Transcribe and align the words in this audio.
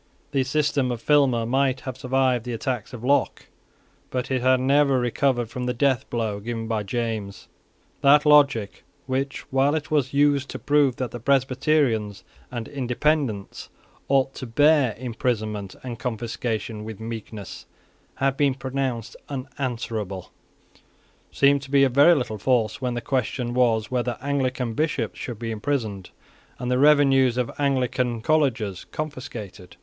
The 0.31 0.43
system 0.43 0.91
of 0.91 0.99
Filmer 0.99 1.45
might 1.45 1.81
have 1.81 1.95
survived 1.95 2.43
the 2.43 2.53
attacks 2.53 2.91
of 2.91 3.03
Locke: 3.03 3.45
but 4.09 4.31
it 4.31 4.41
never 4.59 4.99
recovered 4.99 5.51
from 5.51 5.67
the 5.67 5.75
death 5.75 6.09
blow 6.09 6.39
given 6.39 6.67
by 6.67 6.81
James. 6.81 7.47
That 8.01 8.25
logic, 8.25 8.83
which, 9.05 9.41
while 9.51 9.75
it 9.75 9.91
was 9.91 10.11
used 10.11 10.49
to 10.49 10.57
prove 10.57 10.95
that 10.95 11.11
Presbyterians 11.23 12.23
and 12.49 12.67
Independents 12.67 13.69
ought 14.07 14.33
to 14.33 14.47
bear 14.47 14.95
imprisonment 14.97 15.75
and 15.83 15.99
confiscation 15.99 16.83
with 16.83 16.99
meekness, 16.99 17.67
had 18.15 18.35
been 18.35 18.55
pronounced 18.55 19.15
unanswerable, 19.29 20.31
seemed 21.31 21.61
to 21.61 21.69
be 21.69 21.83
of 21.83 21.91
very 21.91 22.15
little 22.15 22.39
force 22.39 22.81
when 22.81 22.95
the 22.95 23.01
question 23.01 23.53
was 23.53 23.91
whether 23.91 24.17
Anglican 24.19 24.73
Bishops 24.73 25.19
should 25.19 25.37
be 25.37 25.51
imprisoned, 25.51 26.09
and 26.57 26.71
the 26.71 26.79
revenues 26.79 27.37
of 27.37 27.51
Anglican 27.59 28.21
colleges 28.21 28.87
confiscated. 28.91 29.75